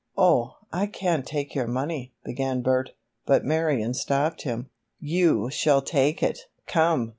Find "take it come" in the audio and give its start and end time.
5.83-7.09